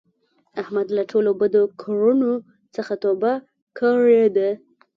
[0.61, 2.31] احمد له ټولو بدو کړونو
[2.75, 3.33] څخه توبه
[3.77, 4.49] کړې ده.